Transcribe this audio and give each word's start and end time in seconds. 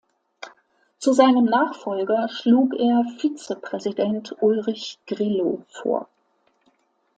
Zu 0.97 1.13
seinem 1.13 1.45
Nachfolger 1.45 2.27
schlug 2.27 2.73
er 2.73 3.05
Vize-Präsident 3.19 4.35
Ulrich 4.41 4.97
Grillo 5.05 5.63
vor. 5.69 6.07